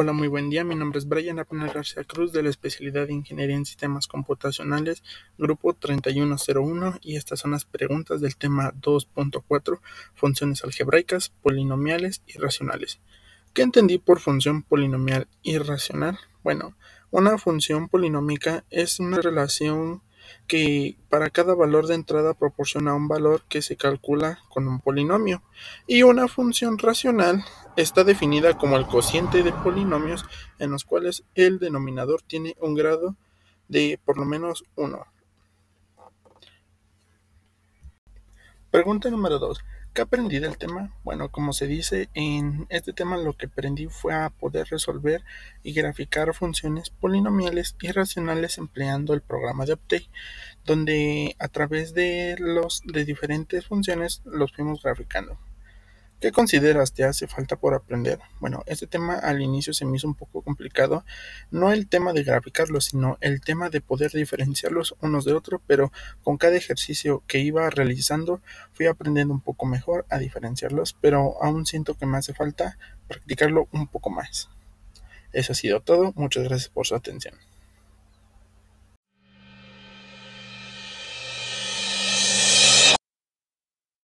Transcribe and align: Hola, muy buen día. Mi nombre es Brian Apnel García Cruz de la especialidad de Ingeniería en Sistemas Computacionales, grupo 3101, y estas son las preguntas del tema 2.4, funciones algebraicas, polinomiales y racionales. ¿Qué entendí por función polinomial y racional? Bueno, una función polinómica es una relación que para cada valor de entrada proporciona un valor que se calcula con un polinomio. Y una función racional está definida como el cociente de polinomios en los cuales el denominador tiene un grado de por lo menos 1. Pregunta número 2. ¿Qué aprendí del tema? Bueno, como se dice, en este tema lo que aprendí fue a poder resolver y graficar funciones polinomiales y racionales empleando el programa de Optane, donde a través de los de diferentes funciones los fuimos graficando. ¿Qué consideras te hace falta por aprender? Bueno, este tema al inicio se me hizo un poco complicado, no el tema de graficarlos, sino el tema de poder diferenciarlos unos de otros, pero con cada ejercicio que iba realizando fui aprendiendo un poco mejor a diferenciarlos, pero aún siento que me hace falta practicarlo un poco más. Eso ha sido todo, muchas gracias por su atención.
Hola, 0.00 0.12
muy 0.12 0.28
buen 0.28 0.48
día. 0.48 0.62
Mi 0.62 0.76
nombre 0.76 1.00
es 1.00 1.08
Brian 1.08 1.40
Apnel 1.40 1.72
García 1.72 2.04
Cruz 2.04 2.30
de 2.30 2.44
la 2.44 2.50
especialidad 2.50 3.08
de 3.08 3.14
Ingeniería 3.14 3.56
en 3.56 3.66
Sistemas 3.66 4.06
Computacionales, 4.06 5.02
grupo 5.36 5.74
3101, 5.74 7.00
y 7.02 7.16
estas 7.16 7.40
son 7.40 7.50
las 7.50 7.64
preguntas 7.64 8.20
del 8.20 8.36
tema 8.36 8.72
2.4, 8.80 9.80
funciones 10.14 10.62
algebraicas, 10.62 11.30
polinomiales 11.42 12.22
y 12.28 12.38
racionales. 12.38 13.00
¿Qué 13.52 13.62
entendí 13.62 13.98
por 13.98 14.20
función 14.20 14.62
polinomial 14.62 15.26
y 15.42 15.58
racional? 15.58 16.16
Bueno, 16.44 16.76
una 17.10 17.36
función 17.36 17.88
polinómica 17.88 18.62
es 18.70 19.00
una 19.00 19.20
relación 19.20 20.02
que 20.46 20.96
para 21.08 21.30
cada 21.30 21.54
valor 21.54 21.86
de 21.86 21.94
entrada 21.94 22.34
proporciona 22.34 22.94
un 22.94 23.08
valor 23.08 23.42
que 23.48 23.62
se 23.62 23.76
calcula 23.76 24.38
con 24.48 24.68
un 24.68 24.80
polinomio. 24.80 25.42
Y 25.86 26.02
una 26.02 26.28
función 26.28 26.78
racional 26.78 27.44
está 27.76 28.04
definida 28.04 28.56
como 28.56 28.76
el 28.76 28.86
cociente 28.86 29.42
de 29.42 29.52
polinomios 29.52 30.24
en 30.58 30.70
los 30.70 30.84
cuales 30.84 31.24
el 31.34 31.58
denominador 31.58 32.22
tiene 32.22 32.56
un 32.60 32.74
grado 32.74 33.16
de 33.68 34.00
por 34.04 34.18
lo 34.18 34.24
menos 34.24 34.64
1. 34.76 35.06
Pregunta 38.78 39.10
número 39.10 39.40
2. 39.40 39.58
¿Qué 39.92 40.02
aprendí 40.02 40.38
del 40.38 40.56
tema? 40.56 40.94
Bueno, 41.02 41.32
como 41.32 41.52
se 41.52 41.66
dice, 41.66 42.10
en 42.14 42.68
este 42.68 42.92
tema 42.92 43.16
lo 43.16 43.32
que 43.32 43.46
aprendí 43.46 43.88
fue 43.88 44.14
a 44.14 44.30
poder 44.30 44.68
resolver 44.68 45.24
y 45.64 45.72
graficar 45.72 46.32
funciones 46.32 46.90
polinomiales 46.90 47.74
y 47.82 47.90
racionales 47.90 48.56
empleando 48.56 49.14
el 49.14 49.20
programa 49.20 49.66
de 49.66 49.72
Optane, 49.72 50.08
donde 50.64 51.34
a 51.40 51.48
través 51.48 51.92
de 51.92 52.36
los 52.38 52.82
de 52.84 53.04
diferentes 53.04 53.66
funciones 53.66 54.22
los 54.24 54.52
fuimos 54.52 54.80
graficando. 54.80 55.36
¿Qué 56.20 56.32
consideras 56.32 56.92
te 56.92 57.04
hace 57.04 57.28
falta 57.28 57.54
por 57.54 57.74
aprender? 57.74 58.18
Bueno, 58.40 58.64
este 58.66 58.88
tema 58.88 59.14
al 59.14 59.40
inicio 59.40 59.72
se 59.72 59.84
me 59.84 59.96
hizo 59.96 60.08
un 60.08 60.16
poco 60.16 60.42
complicado, 60.42 61.04
no 61.52 61.70
el 61.70 61.86
tema 61.86 62.12
de 62.12 62.24
graficarlos, 62.24 62.86
sino 62.86 63.18
el 63.20 63.40
tema 63.40 63.70
de 63.70 63.80
poder 63.80 64.10
diferenciarlos 64.10 64.96
unos 65.00 65.24
de 65.24 65.34
otros, 65.34 65.60
pero 65.68 65.92
con 66.24 66.36
cada 66.36 66.56
ejercicio 66.56 67.22
que 67.28 67.38
iba 67.38 67.70
realizando 67.70 68.40
fui 68.72 68.86
aprendiendo 68.86 69.32
un 69.32 69.40
poco 69.40 69.64
mejor 69.64 70.06
a 70.10 70.18
diferenciarlos, 70.18 70.96
pero 71.00 71.40
aún 71.40 71.66
siento 71.66 71.94
que 71.94 72.06
me 72.06 72.18
hace 72.18 72.34
falta 72.34 72.78
practicarlo 73.06 73.68
un 73.70 73.86
poco 73.86 74.10
más. 74.10 74.48
Eso 75.32 75.52
ha 75.52 75.54
sido 75.54 75.82
todo, 75.82 76.12
muchas 76.16 76.42
gracias 76.42 76.68
por 76.68 76.84
su 76.84 76.96
atención. 76.96 77.36